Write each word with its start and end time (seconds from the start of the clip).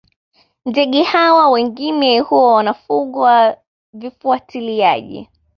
Ndege 0.65 1.03
hawa 1.03 1.49
wengine 1.49 2.19
huwa 2.19 2.53
wanafungwa 2.53 3.57
vifuatiliaji 3.93 5.29